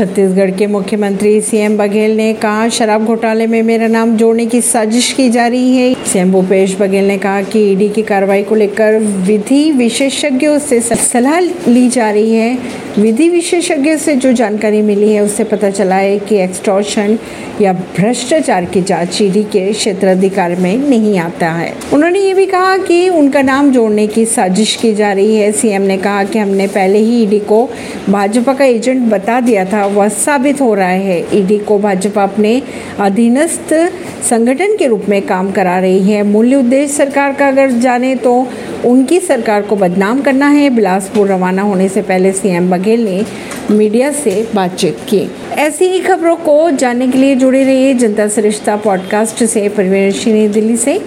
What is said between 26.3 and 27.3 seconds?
हमने पहले ही